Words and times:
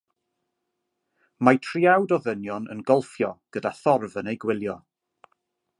Mae 1.49 1.59
triawd 1.67 2.15
o 2.17 2.19
ddynion 2.23 2.67
yn 2.77 2.81
golffio 2.89 3.29
gyda 3.57 3.73
thorf 3.83 4.19
yn 4.23 4.33
eu 4.33 4.39
gwylio. 4.47 4.79